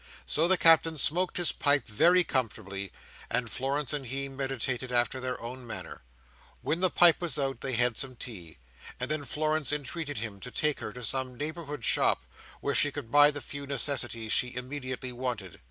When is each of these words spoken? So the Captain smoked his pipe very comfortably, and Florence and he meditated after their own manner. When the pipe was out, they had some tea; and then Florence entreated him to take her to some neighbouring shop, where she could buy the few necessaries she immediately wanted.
So 0.25 0.47
the 0.47 0.57
Captain 0.57 0.97
smoked 0.97 1.37
his 1.37 1.51
pipe 1.51 1.85
very 1.87 2.23
comfortably, 2.23 2.91
and 3.29 3.51
Florence 3.51 3.93
and 3.93 4.07
he 4.07 4.27
meditated 4.29 4.91
after 4.91 5.19
their 5.19 5.39
own 5.39 5.67
manner. 5.67 6.01
When 6.63 6.79
the 6.79 6.89
pipe 6.89 7.21
was 7.21 7.37
out, 7.37 7.61
they 7.61 7.73
had 7.73 7.97
some 7.97 8.15
tea; 8.15 8.57
and 8.99 9.11
then 9.11 9.25
Florence 9.25 9.71
entreated 9.71 10.17
him 10.17 10.39
to 10.39 10.49
take 10.49 10.79
her 10.79 10.91
to 10.93 11.03
some 11.03 11.37
neighbouring 11.37 11.81
shop, 11.81 12.25
where 12.61 12.73
she 12.73 12.91
could 12.91 13.11
buy 13.11 13.29
the 13.29 13.41
few 13.41 13.67
necessaries 13.67 14.31
she 14.33 14.55
immediately 14.55 15.11
wanted. 15.11 15.59